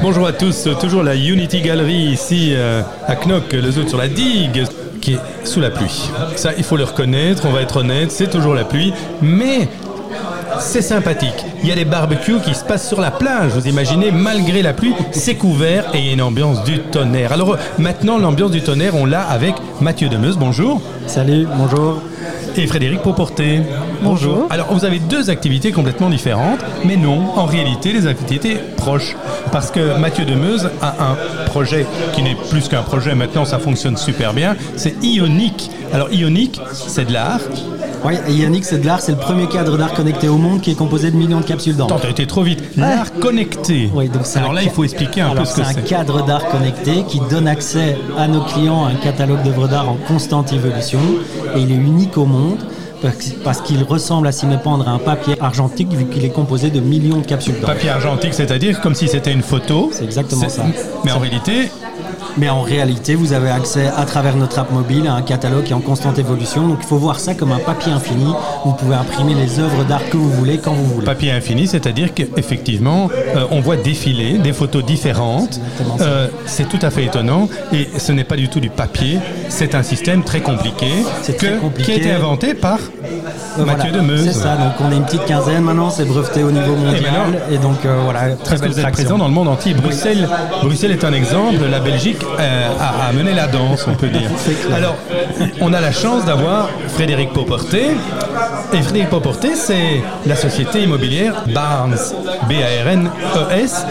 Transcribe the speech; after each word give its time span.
Bonjour 0.00 0.28
à 0.28 0.32
tous, 0.32 0.68
toujours 0.80 1.02
la 1.02 1.16
Unity 1.16 1.60
Gallery 1.60 2.12
ici 2.12 2.52
euh, 2.54 2.82
à 3.06 3.16
Knock, 3.16 3.52
le 3.52 3.70
zoo 3.70 3.86
sur 3.86 3.98
la 3.98 4.06
digue 4.06 4.64
qui 5.00 5.14
est 5.14 5.18
sous 5.44 5.60
la 5.60 5.70
pluie. 5.70 6.08
Ça, 6.36 6.50
il 6.56 6.62
faut 6.62 6.76
le 6.76 6.84
reconnaître, 6.84 7.46
on 7.46 7.52
va 7.52 7.62
être 7.62 7.78
honnête, 7.78 8.12
c'est 8.12 8.30
toujours 8.30 8.54
la 8.54 8.64
pluie, 8.64 8.92
mais 9.20 9.68
c'est 10.60 10.82
sympathique. 10.82 11.44
Il 11.62 11.68
y 11.68 11.72
a 11.72 11.74
des 11.74 11.84
barbecues 11.84 12.40
qui 12.44 12.54
se 12.54 12.64
passent 12.64 12.88
sur 12.88 13.00
la 13.00 13.10
plage, 13.10 13.52
vous 13.52 13.66
imaginez, 13.66 14.12
malgré 14.12 14.62
la 14.62 14.72
pluie, 14.72 14.94
c'est 15.10 15.34
couvert 15.34 15.86
et 15.94 15.98
il 15.98 16.06
y 16.06 16.10
a 16.10 16.12
une 16.12 16.22
ambiance 16.22 16.62
du 16.62 16.78
tonnerre. 16.78 17.32
Alors 17.32 17.56
maintenant, 17.78 18.18
l'ambiance 18.18 18.52
du 18.52 18.62
tonnerre, 18.62 18.94
on 18.94 19.04
l'a 19.04 19.22
avec 19.22 19.54
Mathieu 19.80 20.08
Demeuse, 20.08 20.36
bonjour. 20.36 20.80
Salut, 21.06 21.46
bonjour. 21.56 22.02
Et 22.58 22.66
Frédéric 22.66 23.02
Pauporté. 23.02 23.60
Bonjour. 24.02 24.48
Alors, 24.50 24.74
vous 24.74 24.84
avez 24.84 24.98
deux 24.98 25.30
activités 25.30 25.70
complètement 25.70 26.10
différentes, 26.10 26.58
mais 26.84 26.96
non, 26.96 27.20
en 27.36 27.44
réalité, 27.44 27.92
les 27.92 28.08
activités 28.08 28.56
proches. 28.76 29.14
Parce 29.52 29.70
que 29.70 29.96
Mathieu 29.96 30.24
Demeuse 30.24 30.68
a 30.82 31.12
un 31.12 31.44
projet 31.46 31.86
qui 32.14 32.24
n'est 32.24 32.34
plus 32.50 32.66
qu'un 32.68 32.82
projet, 32.82 33.14
maintenant 33.14 33.44
ça 33.44 33.60
fonctionne 33.60 33.96
super 33.96 34.34
bien, 34.34 34.56
c'est 34.74 34.96
Ionique. 35.04 35.70
Alors, 35.92 36.12
Ionique, 36.12 36.60
c'est 36.72 37.04
de 37.04 37.12
l'art. 37.12 37.38
Oui, 38.04 38.14
Ionique, 38.28 38.64
c'est 38.64 38.78
de 38.78 38.86
l'art, 38.86 39.00
c'est 39.00 39.12
le 39.12 39.18
premier 39.18 39.46
cadre 39.48 39.76
d'art 39.76 39.92
connecté 39.92 40.28
au 40.28 40.36
monde 40.38 40.60
qui 40.60 40.70
est 40.70 40.74
composé 40.74 41.10
de 41.10 41.16
millions 41.16 41.40
de 41.40 41.44
capsules 41.44 41.76
d'encre. 41.76 41.94
Attends, 41.94 42.02
t'as 42.04 42.10
été 42.10 42.26
trop 42.26 42.42
vite. 42.42 42.62
L'art 42.76 43.12
connecté. 43.14 43.90
Oui, 43.92 44.08
donc 44.08 44.22
c'est 44.24 44.38
Alors 44.38 44.52
un 44.52 44.54
là, 44.54 44.62
il 44.62 44.70
faut 44.70 44.84
expliquer 44.84 45.20
un 45.22 45.34
peu 45.34 45.44
ce 45.44 45.54
que 45.56 45.62
c'est 45.62 45.68
un 45.70 45.72
c'est. 45.74 45.84
cadre 45.84 46.24
d'art 46.24 46.46
connecté 46.48 47.02
qui 47.08 47.20
donne 47.30 47.48
accès 47.48 47.96
à 48.16 48.28
nos 48.28 48.40
clients 48.42 48.84
à 48.86 48.90
un 48.90 48.94
catalogue 48.94 49.42
d'œuvres 49.42 49.68
d'art 49.68 49.88
en 49.88 49.96
constante 50.06 50.52
évolution 50.52 51.00
et 51.56 51.60
il 51.60 51.70
est 51.72 51.76
unique 51.76 52.16
au 52.18 52.24
monde 52.24 52.58
parce- 53.44 53.60
qu'il 53.62 53.82
ressemble 53.84 54.26
à 54.26 54.32
s'y 54.32 54.46
méprendre 54.46 54.88
à 54.88 54.92
un 54.92 54.98
papier 54.98 55.34
argentique 55.40 55.92
vu 55.92 56.06
qu'il 56.06 56.24
est 56.24 56.30
composé 56.30 56.70
de 56.70 56.80
millions 56.80 57.18
de 57.18 57.26
capsules 57.26 57.54
d'encre. 57.54 57.66
Papier 57.74 57.90
argentique, 57.90 58.34
c'est-à-dire 58.34 58.80
comme 58.80 58.94
si 58.94 59.06
c'était 59.08 59.32
une 59.32 59.42
photo. 59.42 59.90
C'est 59.92 60.04
exactement 60.04 60.48
ça. 60.48 60.64
Mais 61.04 61.12
en 61.12 61.18
réalité, 61.18 61.70
Mais 62.36 62.48
en 62.48 62.62
réalité, 62.62 63.14
vous 63.14 63.32
avez 63.32 63.50
accès 63.50 63.88
à 63.96 64.04
travers 64.04 64.36
notre 64.36 64.58
app 64.58 64.70
mobile 64.70 65.06
à 65.08 65.14
un 65.14 65.22
catalogue 65.22 65.64
qui 65.64 65.72
est 65.72 65.76
en 65.76 65.80
constante 65.80 66.18
évolution. 66.18 66.68
Donc 66.68 66.78
il 66.82 66.86
faut 66.86 66.96
voir 66.98 67.18
ça 67.20 67.34
comme 67.34 67.52
un 67.52 67.58
papier 67.58 67.92
infini. 67.92 68.32
Vous 68.64 68.72
pouvez 68.72 68.94
imprimer 68.94 69.34
les 69.34 69.58
œuvres 69.58 69.84
d'art 69.84 70.08
que 70.10 70.16
vous 70.16 70.30
voulez 70.30 70.58
quand 70.58 70.72
vous 70.72 70.84
voulez. 70.84 71.06
papier 71.06 71.32
infini, 71.32 71.66
c'est-à-dire 71.66 72.14
qu'effectivement, 72.14 73.08
euh, 73.36 73.44
on 73.50 73.60
voit 73.60 73.76
défiler 73.76 74.38
des 74.38 74.52
photos 74.52 74.84
différentes. 74.84 75.60
Euh, 76.00 76.28
c'est 76.46 76.68
tout 76.68 76.78
à 76.82 76.90
fait 76.90 77.04
étonnant. 77.04 77.48
Et 77.72 77.88
ce 77.98 78.12
n'est 78.12 78.24
pas 78.24 78.36
du 78.36 78.48
tout 78.48 78.60
du 78.60 78.70
papier. 78.70 79.18
C'est 79.48 79.74
un 79.74 79.82
système 79.82 80.22
très 80.22 80.40
compliqué, 80.40 80.86
que- 81.26 81.32
très 81.32 81.56
compliqué. 81.56 81.92
qui 81.92 81.98
a 81.98 82.02
été 82.02 82.12
inventé 82.12 82.54
par 82.54 82.78
Euh, 83.58 83.64
Mathieu 83.64 83.90
voilà, 83.90 83.98
Demeuse. 84.04 84.24
C'est 84.24 84.32
ça, 84.38 84.54
donc 84.56 84.72
on 84.80 84.92
est 84.92 84.96
une 84.96 85.04
petite 85.04 85.24
quinzaine 85.24 85.62
maintenant, 85.62 85.90
c'est 85.90 86.04
breveté 86.04 86.42
au 86.44 86.50
niveau 86.52 86.76
mondial. 86.76 87.02
maintenant- 87.02 87.38
Et, 87.50 87.58
donc 87.58 87.84
euh, 87.84 88.00
voilà, 88.04 88.36
très 88.36 88.56
belle 88.58 88.70
vous 88.70 88.78
êtes 88.80 88.90
présent 88.92 89.18
dans 89.18 89.26
le 89.26 89.32
monde 89.34 89.48
entier. 89.48 89.74
Bruxelles, 89.74 90.28
Bruxelles 90.62 90.92
est 90.92 91.04
un 91.04 91.12
exemple. 91.12 91.56
La 91.70 91.80
Belgique 91.80 92.17
euh, 92.38 92.68
a, 92.78 93.08
a 93.08 93.12
mené 93.12 93.34
la 93.34 93.46
danse, 93.46 93.86
on 93.88 93.94
peut 93.94 94.08
dire. 94.08 94.30
Alors, 94.74 94.96
on 95.60 95.72
a 95.72 95.80
la 95.80 95.92
chance 95.92 96.24
d'avoir 96.24 96.68
Frédéric 96.88 97.32
Pauporté. 97.32 97.86
Et 98.72 98.82
Frédéric 98.82 99.10
Pauporté, 99.10 99.54
c'est 99.54 100.02
la 100.26 100.36
société 100.36 100.82
immobilière 100.82 101.44
Barnes, 101.52 101.96
B-A-R-N-E-S. 102.48 103.86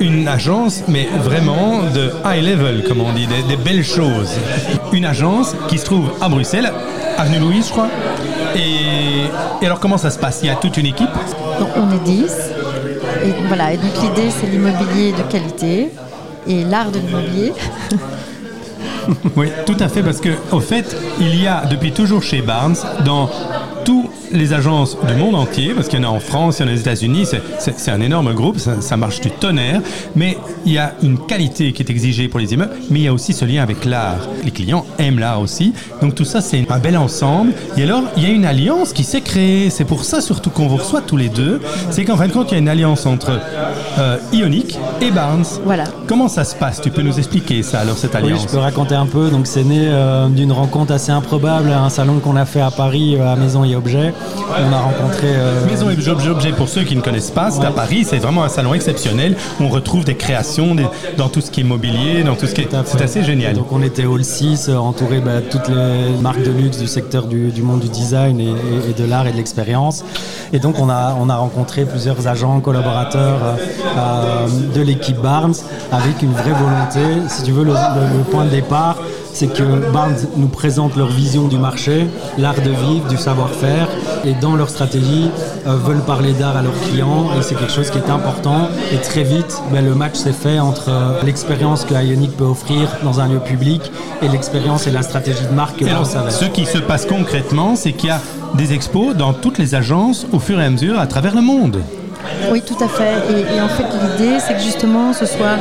Une 0.00 0.26
agence, 0.26 0.82
mais 0.88 1.06
vraiment 1.22 1.80
de 1.94 2.10
high 2.24 2.42
level, 2.42 2.84
comme 2.88 3.00
on 3.00 3.12
dit, 3.12 3.26
des, 3.26 3.56
belles 3.56 3.84
choses. 3.84 4.30
Une 4.92 5.04
agence 5.04 5.54
qui 5.68 5.78
se 5.78 5.84
trouve 5.84 6.10
à 6.20 6.28
Bruxelles, 6.28 6.72
avenue 7.18 7.38
Louise, 7.38 7.66
je 7.68 7.72
crois. 7.72 7.88
Et, 8.56 9.64
alors, 9.64 9.78
comment 9.78 9.98
ça 9.98 10.10
se 10.10 10.18
passe? 10.18 10.40
Il 10.42 10.46
y 10.46 10.50
a 10.50 10.56
toute 10.56 10.76
une 10.76 10.86
équipe? 10.86 11.10
Donc 11.60 11.68
on 11.76 11.90
est 11.94 12.04
10. 12.04 12.32
Et 13.24 13.32
voilà, 13.46 13.72
et 13.72 13.76
donc 13.76 13.92
l'idée 14.02 14.30
c'est 14.30 14.46
l'immobilier 14.46 15.12
de 15.12 15.22
qualité 15.30 15.90
et 16.46 16.64
l'art 16.64 16.90
de 16.90 16.98
l'immobilier. 16.98 17.52
Oui, 19.36 19.48
tout 19.66 19.76
à 19.80 19.88
fait, 19.88 20.02
parce 20.02 20.20
que 20.20 20.30
au 20.52 20.60
fait, 20.60 20.96
il 21.18 21.40
y 21.40 21.46
a 21.46 21.64
depuis 21.66 21.90
toujours 21.90 22.22
chez 22.22 22.40
Barnes, 22.40 22.76
dans 23.04 23.28
toutes 23.84 24.10
les 24.32 24.52
agences 24.52 24.96
du 25.06 25.14
monde 25.14 25.34
entier, 25.34 25.72
parce 25.74 25.88
qu'il 25.88 26.00
y 26.00 26.04
en 26.04 26.08
a 26.08 26.10
en 26.12 26.20
France, 26.20 26.58
il 26.58 26.66
y 26.66 26.68
en 26.68 26.72
a 26.72 26.74
aux 26.74 26.78
États-Unis, 26.80 27.26
c'est- 27.58 27.90
un 27.90 28.00
énorme 28.00 28.32
groupe, 28.32 28.58
ça, 28.58 28.80
ça 28.80 28.96
marche 28.96 29.20
du 29.20 29.30
tonnerre, 29.30 29.80
mais 30.16 30.38
il 30.64 30.72
y 30.72 30.78
a 30.78 30.94
une 31.02 31.18
qualité 31.18 31.72
qui 31.72 31.82
est 31.82 31.90
exigée 31.90 32.28
pour 32.28 32.40
les 32.40 32.52
immeubles, 32.54 32.72
mais 32.90 33.00
il 33.00 33.02
y 33.04 33.08
a 33.08 33.12
aussi 33.12 33.32
ce 33.32 33.44
lien 33.44 33.62
avec 33.62 33.84
l'art. 33.84 34.16
Les 34.44 34.50
clients 34.50 34.84
aiment 34.98 35.18
l'art 35.18 35.40
aussi, 35.40 35.72
donc 36.00 36.14
tout 36.14 36.24
ça 36.24 36.40
c'est 36.40 36.64
un 36.70 36.78
bel 36.78 36.96
ensemble. 36.96 37.52
Et 37.76 37.82
alors, 37.82 38.02
il 38.16 38.22
y 38.22 38.26
a 38.26 38.30
une 38.30 38.44
alliance 38.46 38.92
qui 38.92 39.04
s'est 39.04 39.20
créée, 39.20 39.68
c'est 39.70 39.84
pour 39.84 40.04
ça 40.04 40.20
surtout 40.20 40.50
qu'on 40.50 40.66
vous 40.68 40.76
reçoit 40.76 41.02
tous 41.02 41.16
les 41.16 41.28
deux, 41.28 41.60
c'est 41.90 42.04
qu'en 42.04 42.16
fin 42.16 42.28
de 42.28 42.32
compte, 42.32 42.50
il 42.50 42.54
y 42.54 42.56
a 42.56 42.60
une 42.60 42.68
alliance 42.68 43.04
entre 43.06 43.32
euh, 43.98 44.16
Ionic 44.32 44.78
et 45.00 45.10
Barnes. 45.10 45.44
Voilà. 45.64 45.84
Comment 46.06 46.28
ça 46.28 46.44
se 46.44 46.54
passe? 46.54 46.80
Tu 46.80 46.90
peux 46.90 47.02
nous 47.02 47.18
expliquer 47.18 47.62
ça 47.62 47.80
alors, 47.80 47.96
cette 47.98 48.12
Oui, 48.14 48.18
alliance? 48.18 48.42
je 48.42 48.48
peux 48.48 48.58
raconter 48.58 48.94
un 48.94 49.06
peu. 49.06 49.28
Donc, 49.30 49.46
c'est 49.46 49.64
né 49.64 49.82
euh, 49.88 50.28
d'une 50.28 50.52
rencontre 50.52 50.92
assez 50.92 51.10
improbable 51.12 51.70
à 51.70 51.82
un 51.82 51.90
salon 51.90 52.18
qu'on 52.20 52.36
a 52.36 52.44
fait 52.46 52.60
à 52.60 52.70
Paris, 52.70 53.16
euh, 53.18 53.32
à 53.32 53.36
Maison 53.36 53.64
et 53.64 53.74
Objets. 53.76 54.14
On 54.68 54.72
a 54.72 54.78
rencontré. 54.80 55.28
euh, 55.28 55.64
Maison 55.66 55.88
et 55.90 55.94
Objet, 56.10 56.30
Objet, 56.30 56.52
pour 56.52 56.68
ceux 56.68 56.82
qui 56.84 56.94
ne 56.94 57.00
connaissent 57.00 57.30
pas, 57.30 57.50
c'est 57.50 57.64
à 57.64 57.70
Paris, 57.70 58.04
c'est 58.08 58.18
vraiment 58.18 58.44
un 58.44 58.48
salon 58.48 58.74
exceptionnel 58.74 59.36
où 59.60 59.64
on 59.64 59.68
retrouve 59.68 60.04
des 60.04 60.14
créations 60.14 60.74
des- 60.74 60.86
dans 61.16 61.28
tout 61.28 61.40
ce 61.40 61.50
qui 61.50 61.60
est 61.60 61.64
mobilier, 61.64 62.22
dans 62.22 62.34
tout 62.34 62.46
ce 62.46 62.54
qui 62.54 62.60
est. 62.62 62.68
C'est 62.84 63.00
assez 63.02 63.22
génial. 63.22 63.54
Donc 63.54 63.72
on 63.72 63.82
était 63.82 64.04
Hall 64.04 64.24
6, 64.24 64.68
euh, 64.68 64.76
entouré 64.76 65.20
bah, 65.20 65.36
de 65.36 65.46
toutes 65.50 65.68
les 65.68 66.20
marques 66.20 66.42
de 66.42 66.50
luxe 66.50 66.78
du 66.78 66.86
secteur 66.86 67.24
du, 67.26 67.50
du 67.50 67.62
monde 67.62 67.80
du 67.80 67.88
design 67.88 68.40
et, 68.40 68.44
et- 68.44 68.90
et 68.90 68.92
de 69.02 69.04
l'art 69.08 69.26
et 69.26 69.32
de 69.32 69.36
l'expérience. 69.36 70.04
Et 70.52 70.58
donc 70.58 70.78
on 70.78 70.90
a, 70.90 71.16
on 71.18 71.28
a 71.30 71.36
rencontré 71.36 71.84
plusieurs 71.84 72.26
agents, 72.28 72.60
collaborateurs 72.60 73.38
euh, 73.42 73.56
euh, 73.98 74.46
de 74.74 74.82
l'équipe 74.82 75.16
Barnes 75.20 75.54
avec 75.90 76.22
une 76.22 76.32
vraie 76.32 76.52
volonté. 76.52 77.22
Si 77.28 77.42
tu 77.42 77.52
veux, 77.52 77.64
le, 77.64 77.72
le- 77.72 78.18
le 78.18 78.24
point 78.30 78.44
de 78.44 78.50
départ, 78.50 78.96
c'est 79.32 79.52
que 79.52 79.62
Barnes 79.92 80.16
nous 80.36 80.48
présente 80.48 80.96
leur 80.96 81.08
vision 81.08 81.48
du 81.48 81.58
marché, 81.58 82.06
l'art 82.38 82.60
de 82.60 82.70
vivre, 82.70 83.08
du 83.08 83.16
savoir-faire, 83.16 83.88
et 84.24 84.34
dans 84.34 84.56
leur 84.56 84.68
stratégie, 84.68 85.30
euh, 85.66 85.76
veulent 85.76 86.02
parler 86.02 86.32
d'art 86.32 86.56
à 86.56 86.62
leurs 86.62 86.78
clients, 86.88 87.30
et 87.38 87.42
c'est 87.42 87.54
quelque 87.54 87.72
chose 87.72 87.90
qui 87.90 87.98
est 87.98 88.10
important. 88.10 88.68
Et 88.92 88.98
très 88.98 89.22
vite, 89.22 89.62
ben, 89.72 89.84
le 89.84 89.94
match 89.94 90.16
s'est 90.16 90.32
fait 90.32 90.58
entre 90.58 90.88
euh, 90.88 91.22
l'expérience 91.24 91.84
que 91.84 91.94
Ionic 91.94 92.36
peut 92.36 92.44
offrir 92.44 92.88
dans 93.02 93.20
un 93.20 93.28
lieu 93.28 93.38
public 93.38 93.90
et 94.20 94.28
l'expérience 94.28 94.86
et 94.86 94.90
la 94.90 95.02
stratégie 95.02 95.46
de 95.48 95.54
marque 95.54 95.78
que 95.78 95.84
Barnes 95.84 96.06
avait. 96.16 96.30
ce 96.30 96.44
qui 96.46 96.66
se 96.66 96.78
passe 96.78 97.06
concrètement, 97.06 97.76
c'est 97.76 97.92
qu'il 97.92 98.08
y 98.08 98.12
a 98.12 98.20
des 98.54 98.72
expos 98.72 99.16
dans 99.16 99.32
toutes 99.32 99.58
les 99.58 99.74
agences 99.74 100.26
au 100.32 100.38
fur 100.38 100.60
et 100.60 100.64
à 100.64 100.70
mesure 100.70 100.98
à 100.98 101.06
travers 101.06 101.34
le 101.34 101.42
monde. 101.42 101.80
Oui, 102.50 102.62
tout 102.62 102.82
à 102.82 102.88
fait. 102.88 103.14
Et, 103.30 103.56
et 103.56 103.60
en 103.60 103.68
fait, 103.68 103.84
l'idée, 103.84 104.38
c'est 104.38 104.54
que 104.54 104.60
justement, 104.60 105.12
ce 105.12 105.26
soit 105.26 105.56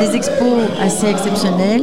des 0.00 0.14
expos 0.14 0.60
assez 0.80 1.08
exceptionnels 1.08 1.82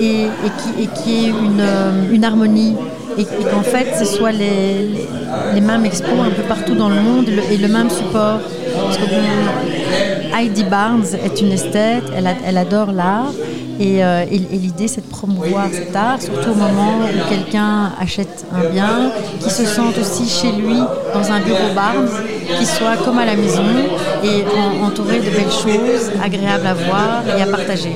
et, 0.00 0.24
et 0.24 0.50
qui, 0.58 0.88
qui 1.02 1.26
ait 1.26 1.28
une, 1.30 1.60
euh, 1.60 2.22
harmonie. 2.26 2.76
Et, 3.18 3.24
qu'en 3.24 3.62
fait, 3.62 3.86
ce 3.98 4.04
soit 4.04 4.32
les, 4.32 5.60
mêmes 5.60 5.86
expos 5.86 6.20
un 6.20 6.30
peu 6.30 6.42
partout 6.42 6.74
dans 6.74 6.90
le 6.90 7.00
monde 7.00 7.26
et 7.50 7.56
le, 7.56 7.68
même 7.68 7.88
support. 7.88 8.40
Heidi 10.38 10.64
Barnes 10.64 11.06
est 11.24 11.40
une 11.40 11.52
esthète, 11.52 12.04
elle, 12.14 12.58
adore 12.58 12.92
l'art. 12.92 13.32
Et, 13.80 14.02
euh, 14.04 14.24
et- 14.30 14.38
l'idée, 14.38 14.88
c'est 14.88 15.02
de 15.02 15.10
promouvoir 15.10 15.66
cet 15.72 15.94
art, 15.96 16.20
surtout 16.20 16.50
au 16.50 16.54
moment 16.54 16.98
où 17.04 17.28
quelqu'un 17.30 17.92
achète 18.00 18.44
un 18.54 18.70
bien, 18.70 19.10
qui 19.40 19.50
se 19.50 19.64
sente 19.66 19.96
aussi 19.98 20.28
chez 20.28 20.52
lui 20.52 20.78
dans 21.14 21.30
un 21.32 21.40
bureau 21.40 21.72
Barnes, 21.74 22.08
qui 22.58 22.66
soit 22.66 22.96
comme 23.04 23.18
à 23.18 23.26
la 23.26 23.36
maison 23.36 23.64
et 24.24 24.44
en- 24.58 24.86
entouré 24.86 25.18
de 25.18 25.30
belles 25.30 25.50
choses, 25.50 26.10
agréables 26.22 26.66
à 26.66 26.74
voir 26.74 27.22
et 27.36 27.42
à 27.42 27.46
partager. 27.46 27.92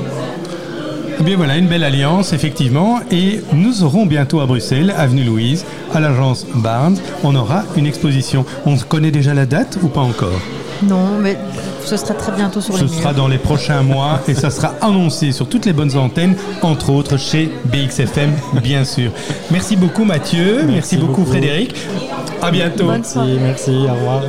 Eh 1.20 1.22
bien 1.22 1.36
voilà, 1.36 1.58
une 1.58 1.66
belle 1.66 1.84
alliance, 1.84 2.32
effectivement. 2.32 3.00
Et 3.10 3.41
nous 3.53 3.82
aurons 3.84 4.06
bientôt 4.06 4.41
à 4.41 4.47
Bruxelles, 4.47 4.94
avenue 4.97 5.22
Louise, 5.22 5.66
à 5.92 6.00
l'agence 6.00 6.47
Barnes, 6.54 6.97
on 7.22 7.34
aura 7.34 7.64
une 7.76 7.86
exposition. 7.86 8.47
On 8.64 8.76
connaît 8.78 9.10
déjà 9.10 9.34
la 9.34 9.44
date 9.44 9.76
ou 9.82 9.88
pas 9.88 10.00
encore? 10.00 10.41
Non, 10.82 11.19
mais 11.20 11.36
ce 11.84 11.98
sera 11.98 12.14
très 12.14 12.32
bientôt 12.32 12.62
sur 12.62 12.75
Ce 12.75 12.84
les 12.84 12.88
sera 12.88 13.10
murs. 13.12 13.19
dans 13.19 13.28
les 13.28 13.36
prochains 13.36 13.82
mois 13.82 14.20
et 14.28 14.34
ça 14.34 14.48
sera 14.48 14.75
annoncé 14.81 15.32
sur 15.32 15.46
toutes 15.46 15.67
les 15.67 15.75
bonnes 15.75 15.94
antennes, 15.99 16.37
entre 16.62 16.88
autres 16.88 17.19
chez 17.19 17.50
BXFM, 17.67 18.32
bien 18.62 18.84
sûr. 18.84 19.12
Merci 19.50 19.76
beaucoup 19.76 20.05
Mathieu, 20.05 20.62
merci, 20.67 20.96
beaucoup, 20.96 21.17
beaucoup. 21.19 21.26
Frédéric. 21.32 21.75
À 22.40 22.50
bientôt. 22.50 22.87
Bonne 22.87 23.05
soirée. 23.05 23.37
Merci, 23.38 23.72
merci, 23.72 23.90
au 23.90 23.94
revoir. 23.94 24.22